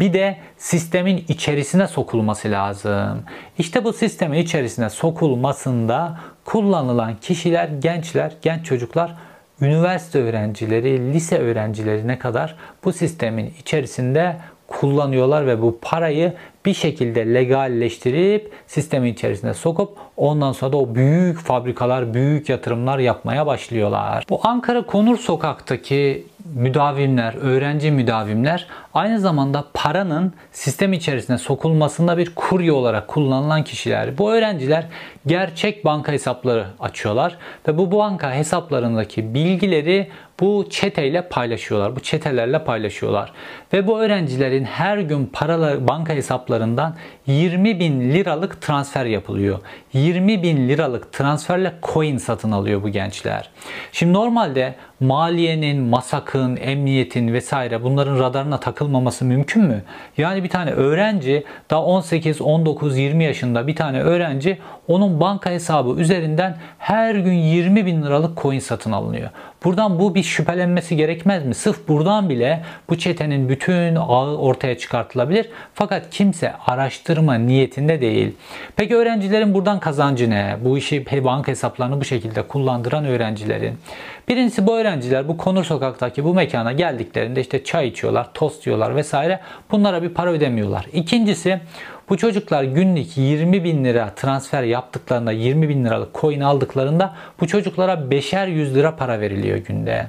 [0.00, 3.22] bir de sistemin içerisine sokulması lazım.
[3.58, 9.14] İşte bu sistemin içerisine sokulmasında kullanılan kişiler, gençler, genç çocuklar,
[9.60, 14.36] üniversite öğrencileri, lise öğrencilerine kadar bu sistemin içerisinde
[14.66, 16.34] kullanıyorlar ve bu parayı
[16.66, 23.46] bir şekilde legalleştirip sistemin içerisine sokup ondan sonra da o büyük fabrikalar, büyük yatırımlar yapmaya
[23.46, 24.24] başlıyorlar.
[24.30, 32.72] Bu Ankara Konur Sokak'taki müdavimler, öğrenci müdavimler aynı zamanda paranın sistem içerisine sokulmasında bir kurye
[32.72, 34.18] olarak kullanılan kişiler.
[34.18, 34.86] Bu öğrenciler
[35.26, 37.36] gerçek banka hesapları açıyorlar
[37.68, 40.08] ve bu banka hesaplarındaki bilgileri
[40.40, 41.96] bu çeteyle paylaşıyorlar.
[41.96, 43.32] Bu çetelerle paylaşıyorlar.
[43.72, 46.12] Ve bu öğrencilerin her gün paralar banka
[46.50, 49.58] hesaplarından 20 bin liralık transfer yapılıyor.
[49.92, 53.50] 20 bin liralık transferle coin satın alıyor bu gençler.
[53.92, 59.82] Şimdi normalde maliyenin, masakın, emniyetin vesaire bunların radarına takılmaması mümkün mü?
[60.18, 64.58] Yani bir tane öğrenci daha 18, 19, 20 yaşında bir tane öğrenci
[64.88, 69.30] onun banka hesabı üzerinden her gün 20 bin liralık coin satın alınıyor.
[69.64, 71.54] Buradan bu bir şüphelenmesi gerekmez mi?
[71.54, 75.48] Sırf buradan bile bu çetenin bütün ağı ortaya çıkartılabilir.
[75.74, 78.36] Fakat kimse araştırma niyetinde değil.
[78.76, 80.56] Peki öğrencilerin buradan kazancı ne?
[80.64, 83.78] Bu işi banka hesaplarını bu şekilde kullandıran öğrencilerin.
[84.30, 89.40] Birincisi bu öğrenciler bu Konur Sokak'taki bu mekana geldiklerinde işte çay içiyorlar, tost yiyorlar vesaire.
[89.70, 90.86] Bunlara bir para ödemiyorlar.
[90.92, 91.60] İkincisi
[92.08, 98.10] bu çocuklar günlük 20 bin lira transfer yaptıklarında 20 bin liralık coin aldıklarında bu çocuklara
[98.10, 100.06] beşer 100 lira para veriliyor günde.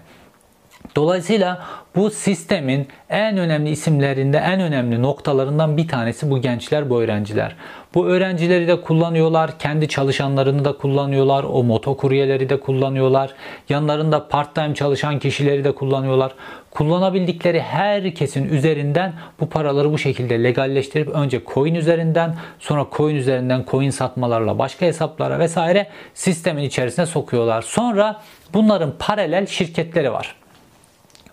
[0.95, 1.61] Dolayısıyla
[1.95, 7.55] bu sistemin en önemli isimlerinde en önemli noktalarından bir tanesi bu gençler, bu öğrenciler.
[7.93, 13.33] Bu öğrencileri de kullanıyorlar, kendi çalışanlarını da kullanıyorlar, o motokuryeleri de kullanıyorlar,
[13.69, 16.31] yanlarında part-time çalışan kişileri de kullanıyorlar.
[16.71, 23.89] Kullanabildikleri herkesin üzerinden bu paraları bu şekilde legalleştirip önce coin üzerinden sonra coin üzerinden coin
[23.89, 27.61] satmalarla başka hesaplara vesaire sistemin içerisine sokuyorlar.
[27.61, 28.21] Sonra
[28.53, 30.35] bunların paralel şirketleri var.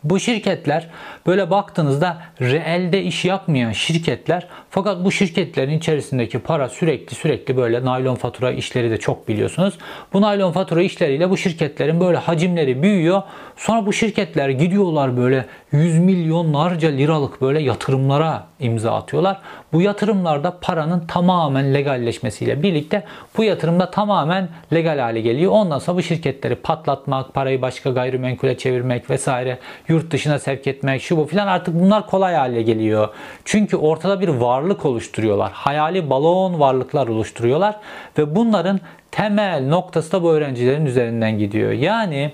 [0.05, 0.89] Bu şirketler
[1.29, 8.15] böyle baktığınızda reelde iş yapmayan şirketler fakat bu şirketlerin içerisindeki para sürekli sürekli böyle naylon
[8.15, 9.79] fatura işleri de çok biliyorsunuz.
[10.13, 13.23] Bu naylon fatura işleriyle bu şirketlerin böyle hacimleri büyüyor.
[13.57, 19.41] Sonra bu şirketler gidiyorlar böyle yüz milyonlarca liralık böyle yatırımlara imza atıyorlar.
[19.73, 23.05] Bu yatırımlarda paranın tamamen legalleşmesiyle birlikte
[23.37, 25.53] bu yatırımda tamamen legal hale geliyor.
[25.53, 31.18] Ondan sonra bu şirketleri patlatmak, parayı başka gayrimenkule çevirmek vesaire, yurt dışına sevk etmek, şu
[31.19, 33.09] bu filan artık bunlar kolay hale geliyor.
[33.45, 35.53] Çünkü ortada bir varlık oluşturuyorlar.
[35.53, 37.77] Hayali balon varlıklar oluşturuyorlar
[38.19, 41.73] ve bunların temel noktası da bu öğrencilerin üzerinden gidiyor.
[41.73, 42.33] Yani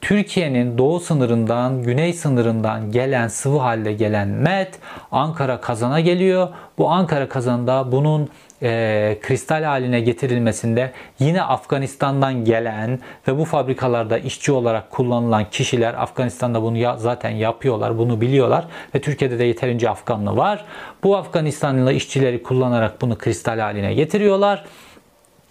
[0.00, 4.78] Türkiye'nin doğu sınırından, güney sınırından gelen sıvı halde gelen met
[5.12, 6.48] Ankara kazana geliyor.
[6.78, 8.28] Bu Ankara kazanda bunun
[8.62, 16.62] e, kristal haline getirilmesinde yine Afganistan'dan gelen ve bu fabrikalarda işçi olarak kullanılan kişiler Afganistan'da
[16.62, 20.64] bunu ya, zaten yapıyorlar, bunu biliyorlar ve Türkiye'de de yeterince Afganlı var.
[21.04, 24.64] Bu Afganistanlı işçileri kullanarak bunu kristal haline getiriyorlar.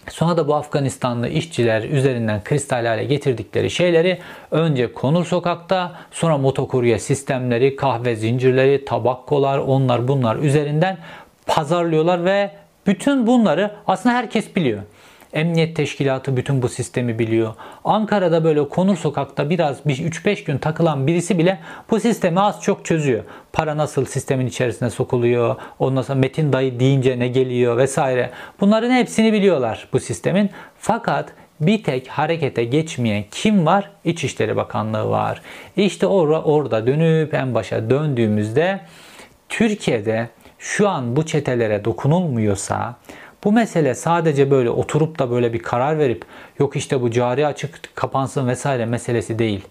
[0.10, 4.19] Sonra da bu Afganistanlı işçiler üzerinden kristal hale getirdikleri şeyleri
[4.52, 10.97] önce Konur Sokak'ta sonra motokurye sistemleri, kahve zincirleri, tabakkolar onlar bunlar üzerinden
[11.45, 12.52] pazarlıyorlar ve
[12.88, 14.82] bütün bunları aslında herkes biliyor.
[15.34, 17.54] Emniyet Teşkilatı bütün bu sistemi biliyor.
[17.84, 22.86] Ankara'da böyle Konur Sokak'ta biraz bir 3-5 gün takılan birisi bile bu sistemi az çok
[22.86, 23.24] çözüyor.
[23.54, 28.32] Para nasıl sistemin içerisine sokuluyor, ondan sonra Metin dayı deyince ne geliyor vesaire.
[28.60, 30.50] Bunların hepsini biliyorlar bu sistemin.
[30.80, 33.91] Fakat bir tek harekete geçmeyen kim var?
[34.04, 35.41] İçişleri Bakanlığı var.
[35.78, 38.80] İşte orada, orada dönüp en başa döndüğümüzde
[39.50, 40.30] Türkiye'de
[40.62, 42.95] şu an bu çetelere dokunulmuyorsa
[43.43, 46.26] bu mesele sadece böyle oturup da böyle bir karar verip
[46.60, 49.65] yok işte bu cari açık kapansın vesaire meselesi değil.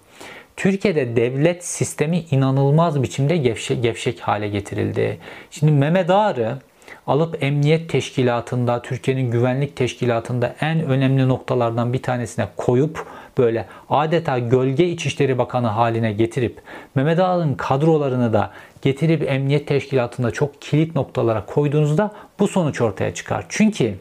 [0.56, 5.18] Türkiye'de devlet sistemi inanılmaz biçimde gevşek, gevşek hale getirildi.
[5.50, 6.58] Şimdi Mehmet Ağrı
[7.06, 13.06] alıp emniyet teşkilatında, Türkiye'nin güvenlik teşkilatında en önemli noktalardan bir tanesine koyup
[13.40, 16.62] böyle adeta gölge İçişleri Bakanı haline getirip
[16.94, 18.50] Mehmet Ağar'ın kadrolarını da
[18.82, 23.46] getirip emniyet teşkilatında çok kilit noktalara koyduğunuzda bu sonuç ortaya çıkar.
[23.48, 23.94] Çünkü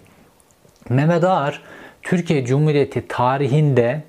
[0.89, 1.61] Mehmet Ağar
[2.01, 4.03] Türkiye Cumhuriyeti tarihinde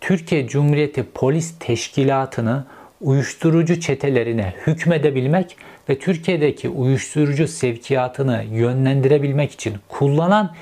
[0.00, 2.64] Türkiye Cumhuriyeti Polis Teşkilatı'nı
[3.00, 5.56] uyuşturucu çetelerine hükmedebilmek
[5.88, 10.54] ve Türkiye'deki uyuşturucu sevkiyatını yönlendirebilmek için kullanan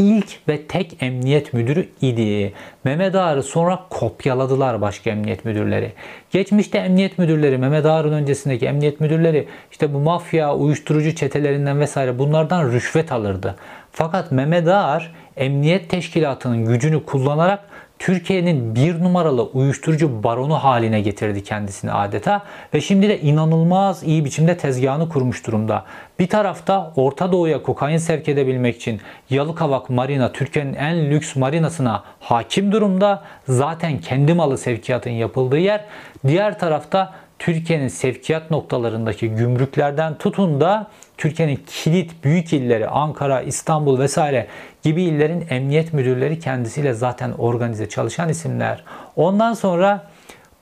[0.00, 2.52] ilk ve tek emniyet müdürü idi.
[2.84, 5.92] Mehmet Ağar'ı sonra kopyaladılar başka emniyet müdürleri.
[6.30, 12.72] Geçmişte emniyet müdürleri, Mehmet Ağar'ın öncesindeki emniyet müdürleri işte bu mafya, uyuşturucu çetelerinden vesaire bunlardan
[12.72, 13.56] rüşvet alırdı.
[13.92, 17.60] Fakat Mehmet Ağar emniyet teşkilatının gücünü kullanarak
[18.00, 22.42] Türkiye'nin bir numaralı uyuşturucu baronu haline getirdi kendisini adeta
[22.74, 25.84] ve şimdi de inanılmaz iyi biçimde tezgahını kurmuş durumda.
[26.18, 32.72] Bir tarafta Orta Doğu'ya kokain sevk edebilmek için Yalıkavak Marina Türkiye'nin en lüks marinasına hakim
[32.72, 33.22] durumda.
[33.48, 35.84] Zaten kendi malı sevkiyatın yapıldığı yer.
[36.26, 44.46] Diğer tarafta Türkiye'nin sevkiyat noktalarındaki gümrüklerden tutun da Türkiye'nin kilit büyük illeri Ankara, İstanbul vesaire
[44.82, 48.84] gibi illerin emniyet müdürleri kendisiyle zaten organize çalışan isimler.
[49.16, 50.06] Ondan sonra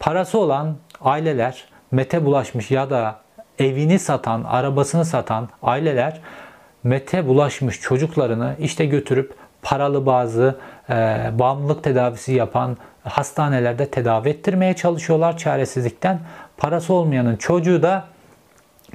[0.00, 3.20] parası olan aileler, mete bulaşmış ya da
[3.58, 6.20] evini satan, arabasını satan aileler
[6.84, 10.58] mete bulaşmış çocuklarını işte götürüp paralı bazı
[10.90, 10.94] e,
[11.32, 16.20] bağımlılık tedavisi yapan hastanelerde tedavi ettirmeye çalışıyorlar çaresizlikten.
[16.56, 18.04] Parası olmayanın çocuğu da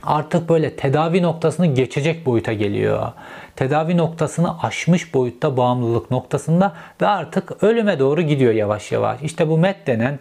[0.03, 3.11] artık böyle tedavi noktasını geçecek boyuta geliyor.
[3.55, 9.21] Tedavi noktasını aşmış boyutta bağımlılık noktasında ve artık ölüme doğru gidiyor yavaş yavaş.
[9.21, 10.19] İşte bu MET denen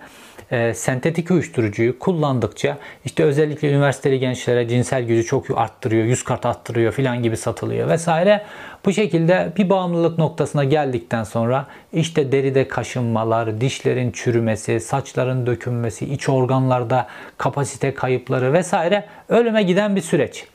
[0.53, 6.93] e, sentetik uyuşturucuyu kullandıkça işte özellikle üniversiteli gençlere cinsel gücü çok arttırıyor, yüz kat arttırıyor
[6.93, 8.43] filan gibi satılıyor vesaire.
[8.85, 16.29] Bu şekilde bir bağımlılık noktasına geldikten sonra işte deride kaşınmalar, dişlerin çürümesi, saçların dökülmesi, iç
[16.29, 17.07] organlarda
[17.39, 20.47] kapasite kayıpları vesaire ölüme giden bir süreç.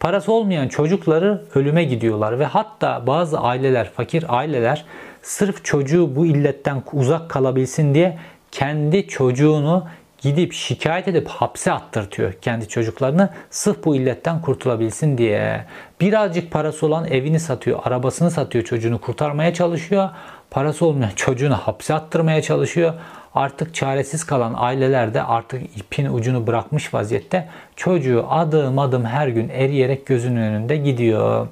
[0.00, 4.84] Parası olmayan çocukları ölüme gidiyorlar ve hatta bazı aileler, fakir aileler
[5.22, 8.18] sırf çocuğu bu illetten uzak kalabilsin diye
[8.52, 9.86] kendi çocuğunu
[10.18, 15.64] gidip şikayet edip hapse attırtıyor kendi çocuklarını sırf bu illetten kurtulabilsin diye.
[16.00, 20.10] Birazcık parası olan evini satıyor, arabasını satıyor, çocuğunu kurtarmaya çalışıyor.
[20.50, 22.94] Parası olmayan çocuğunu hapse attırmaya çalışıyor.
[23.34, 27.48] Artık çaresiz kalan aileler de artık ipin ucunu bırakmış vaziyette.
[27.76, 31.48] Çocuğu adım adım her gün eriyerek gözünün önünde gidiyor.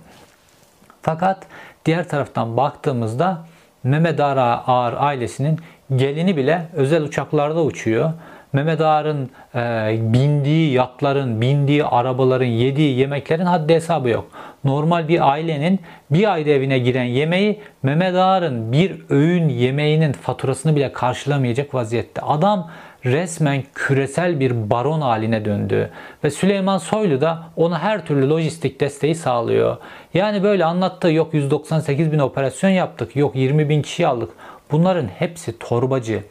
[1.03, 1.47] Fakat
[1.87, 3.45] diğer taraftan baktığımızda
[3.85, 5.61] Mehmet Ağar ailesinin
[5.97, 8.13] gelini bile özel uçaklarda uçuyor.
[8.53, 14.27] Mehmet Ağar'ın e, bindiği yatların, bindiği arabaların, yediği yemeklerin haddi hesabı yok.
[14.65, 20.93] Normal bir ailenin bir ayrı evine giren yemeği Mehmet Ağar'ın bir öğün yemeğinin faturasını bile
[20.93, 22.21] karşılamayacak vaziyette.
[22.21, 22.71] Adam
[23.05, 25.91] resmen küresel bir baron haline döndü.
[26.25, 29.77] Ve Süleyman Soylu da ona her türlü lojistik desteği sağlıyor.
[30.15, 34.31] Yani böyle anlattığı yok 198 bin operasyon yaptık, yok 20 bin kişi aldık.
[34.73, 36.23] Bunların hepsi torbacı.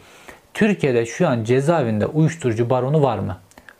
[0.54, 3.38] Türkiye'de şu an cezaevinde uyuşturucu baronu var mı?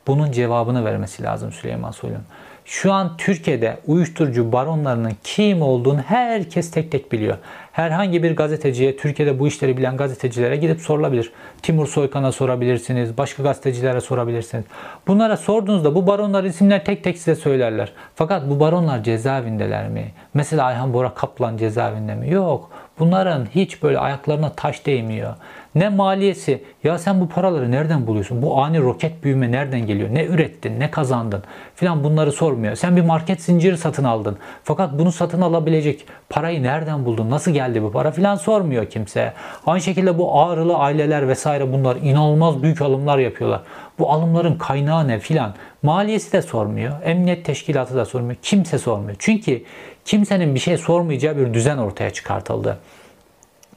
[0.08, 2.24] Bunun cevabını vermesi lazım Süleyman Soylu'nun.
[2.66, 7.38] Şu an Türkiye'de uyuşturucu baronlarının kim olduğunu herkes tek tek biliyor.
[7.72, 11.32] Herhangi bir gazeteciye, Türkiye'de bu işleri bilen gazetecilere gidip sorulabilir.
[11.62, 14.66] Timur Soykan'a sorabilirsiniz, başka gazetecilere sorabilirsiniz.
[15.08, 17.94] Bunlara sorduğunuzda bu baronlar isimler tek tek size söylerler.
[18.16, 20.12] Fakat bu baronlar cezaevindeler mi?
[20.34, 22.30] Mesela Ayhan Bora Kaplan cezaevinde mi?
[22.32, 22.70] Yok.
[23.00, 25.34] Bunların hiç böyle ayaklarına taş değmiyor.
[25.76, 28.42] Ne maliyesi, ya sen bu paraları nereden buluyorsun?
[28.42, 30.10] Bu ani roket büyüme nereden geliyor?
[30.12, 31.44] Ne ürettin, ne kazandın
[31.76, 32.76] filan bunları sormuyor.
[32.76, 34.38] Sen bir market zinciri satın aldın.
[34.64, 37.30] Fakat bunu satın alabilecek parayı nereden buldun?
[37.30, 39.34] Nasıl geldi bu para filan sormuyor kimse.
[39.66, 43.62] Aynı şekilde bu ağrılı aileler vesaire bunlar inanılmaz büyük alımlar yapıyorlar.
[44.00, 45.54] Bu alımların kaynağı ne filan.
[45.84, 46.94] Maliyesi de sormuyor.
[47.04, 48.36] Emniyet teşkilatı da sormuyor.
[48.42, 49.16] Kimse sormuyor.
[49.20, 49.64] Çünkü
[50.10, 52.78] kimsenin bir şey sormayacağı bir düzen ortaya çıkartıldı.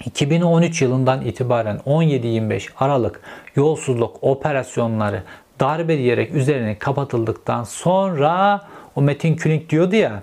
[0.04, 3.20] 2013 yılından itibaren 17-25 Aralık
[3.56, 5.22] yolsuzluk operasyonları
[5.60, 8.60] darbe diyerek üzerine kapatıldıktan sonra
[8.96, 10.22] o Metin Külünk diyordu ya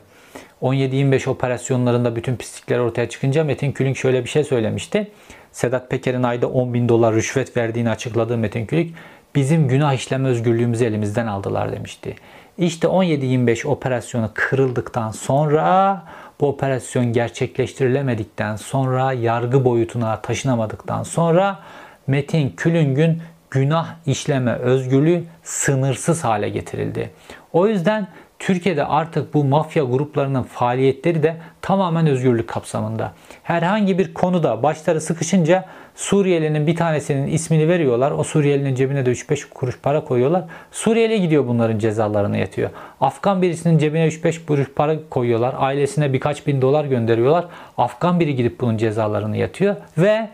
[0.62, 5.12] 17-25 operasyonlarında bütün pislikler ortaya çıkınca Metin Külünk şöyle bir şey söylemişti.
[5.52, 8.92] Sedat Peker'in ayda 10 bin dolar rüşvet verdiğini açıkladığı Metin Külünk
[9.36, 12.16] bizim günah işleme özgürlüğümüzü elimizden aldılar demişti.
[12.60, 16.02] İşte 17-25 operasyonu kırıldıktan sonra
[16.40, 21.60] bu operasyon gerçekleştirilemedikten sonra yargı boyutuna taşınamadıktan sonra
[22.08, 27.12] Metin Külüng'ün günah işleme özgürlüğü sınırsız hale getirildi.
[27.54, 28.08] O yüzden
[28.40, 33.14] Türkiye'de artık bu mafya gruplarının faaliyetleri de tamamen özgürlük kapsamında.
[33.44, 38.12] Herhangi bir konuda başları sıkışınca Suriyelinin bir tanesinin ismini veriyorlar.
[38.12, 40.44] O Suriyelinin cebine de 3-5 kuruş para koyuyorlar.
[40.72, 42.70] Suriyeli gidiyor bunların cezalarını yatıyor.
[43.02, 45.56] Afgan birisinin cebine 3-5 kuruş para koyuyorlar.
[45.58, 47.46] Ailesine birkaç bin dolar gönderiyorlar.
[47.78, 50.30] Afgan biri gidip bunun cezalarını yatıyor ve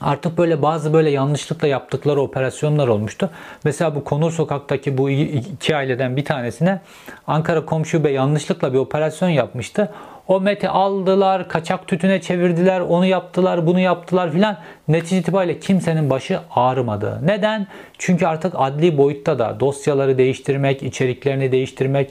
[0.00, 3.30] Artık böyle bazı böyle yanlışlıkla yaptıkları operasyonlar olmuştu.
[3.64, 6.80] Mesela bu Konur Sokak'taki bu iki aileden bir tanesine
[7.26, 9.92] Ankara Komşu Bey yanlışlıkla bir operasyon yapmıştı.
[10.28, 14.56] O meti aldılar, kaçak tütüne çevirdiler, onu yaptılar, bunu yaptılar filan.
[14.88, 17.20] Netice itibariyle kimsenin başı ağrımadı.
[17.22, 17.66] Neden?
[17.98, 22.10] Çünkü artık adli boyutta da dosyaları değiştirmek, içeriklerini değiştirmek,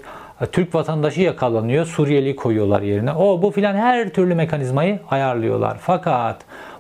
[0.52, 3.12] Türk vatandaşı yakalanıyor, Suriyeli koyuyorlar yerine.
[3.14, 5.78] O bu filan her türlü mekanizmayı ayarlıyorlar.
[5.82, 6.38] Fakat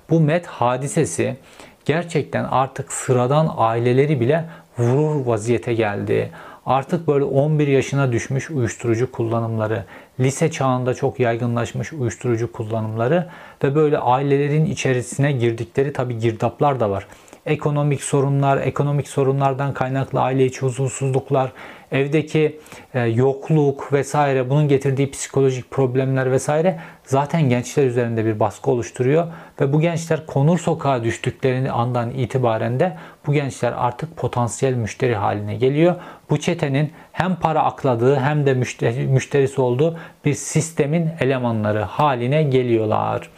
[0.09, 1.37] bu met hadisesi
[1.85, 4.45] gerçekten artık sıradan aileleri bile
[4.77, 6.31] vurur vaziyete geldi.
[6.65, 9.83] Artık böyle 11 yaşına düşmüş uyuşturucu kullanımları,
[10.19, 13.29] lise çağında çok yaygınlaşmış uyuşturucu kullanımları
[13.63, 17.07] ve böyle ailelerin içerisine girdikleri tabi girdaplar da var
[17.45, 21.51] ekonomik sorunlar, ekonomik sorunlardan kaynaklı aile içi huzursuzluklar,
[21.93, 22.59] evdeki
[22.93, 29.27] e, yokluk vesaire bunun getirdiği psikolojik problemler vesaire zaten gençler üzerinde bir baskı oluşturuyor
[29.61, 35.55] ve bu gençler konur sokağa düştüklerini andan itibaren de bu gençler artık potansiyel müşteri haline
[35.55, 35.95] geliyor.
[36.29, 43.29] Bu çetenin hem para akladığı hem de müşteri, müşterisi olduğu bir sistemin elemanları haline geliyorlar.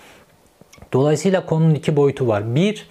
[0.93, 2.56] Dolayısıyla konunun iki boyutu var.
[2.56, 2.88] Bir,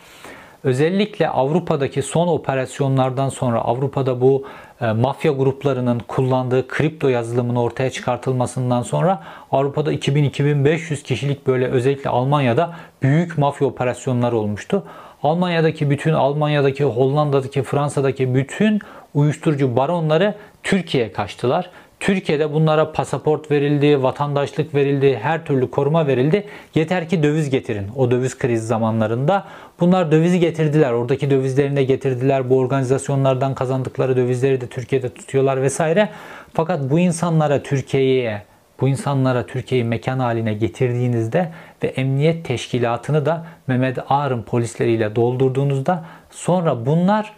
[0.64, 4.44] Özellikle Avrupa'daki son operasyonlardan sonra Avrupa'da bu
[4.80, 9.22] mafya gruplarının kullandığı kripto yazılımın ortaya çıkartılmasından sonra
[9.52, 14.82] Avrupa'da 2000-2500 kişilik böyle özellikle Almanya'da büyük mafya operasyonları olmuştu.
[15.22, 18.80] Almanya'daki bütün Almanya'daki Hollanda'daki Fransa'daki bütün
[19.14, 21.70] uyuşturucu baronları Türkiye'ye kaçtılar.
[22.04, 26.44] Türkiye'de bunlara pasaport verildi, vatandaşlık verildi, her türlü koruma verildi.
[26.74, 29.44] Yeter ki döviz getirin o döviz kriz zamanlarında.
[29.80, 30.92] Bunlar dövizi getirdiler.
[30.92, 32.50] Oradaki dövizlerini de getirdiler.
[32.50, 36.08] Bu organizasyonlardan kazandıkları dövizleri de Türkiye'de tutuyorlar vesaire.
[36.52, 38.42] Fakat bu insanlara Türkiye'ye
[38.80, 41.52] bu insanlara Türkiye'yi mekan haline getirdiğinizde
[41.82, 47.32] ve emniyet teşkilatını da Mehmet Ağar'ın polisleriyle doldurduğunuzda sonra bunlar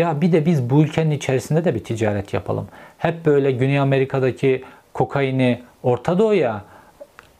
[0.00, 2.68] ya bir de biz bu ülkenin içerisinde de bir ticaret yapalım.
[2.98, 6.64] Hep böyle Güney Amerika'daki kokaini Orta Doğu'ya,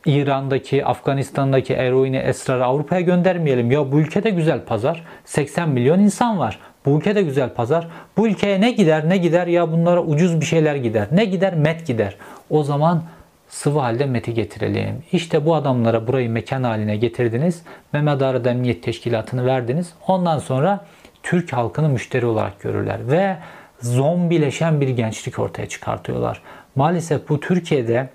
[0.05, 3.71] İran'daki, Afganistan'daki eroini, esrarı Avrupa'ya göndermeyelim.
[3.71, 5.03] Ya bu ülkede güzel pazar.
[5.25, 6.59] 80 milyon insan var.
[6.85, 7.87] Bu ülkede güzel pazar.
[8.17, 11.07] Bu ülkeye ne gider ne gider ya bunlara ucuz bir şeyler gider.
[11.11, 11.53] Ne gider?
[11.53, 12.15] Met gider.
[12.49, 13.03] O zaman
[13.47, 15.03] sıvı halde meti getirelim.
[15.11, 17.63] İşte bu adamlara burayı mekan haline getirdiniz.
[17.93, 19.93] Mehmet Arada Emniyet Teşkilatı'nı verdiniz.
[20.07, 20.85] Ondan sonra
[21.23, 23.37] Türk halkını müşteri olarak görürler ve
[23.81, 26.41] zombileşen bir gençlik ortaya çıkartıyorlar.
[26.75, 28.09] Maalesef bu Türkiye'de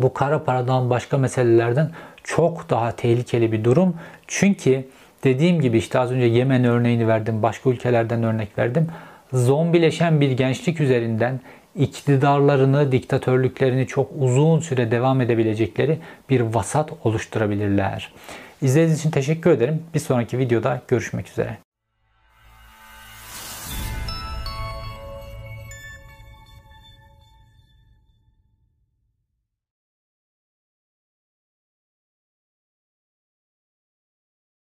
[0.00, 1.90] bu kara paradan başka meselelerden
[2.24, 3.96] çok daha tehlikeli bir durum.
[4.26, 4.84] Çünkü
[5.24, 8.86] dediğim gibi işte az önce Yemen örneğini verdim, başka ülkelerden örnek verdim.
[9.32, 11.40] Zombileşen bir gençlik üzerinden
[11.76, 15.98] iktidarlarını, diktatörlüklerini çok uzun süre devam edebilecekleri
[16.30, 18.12] bir vasat oluşturabilirler.
[18.62, 19.82] İzlediğiniz için teşekkür ederim.
[19.94, 21.67] Bir sonraki videoda görüşmek üzere.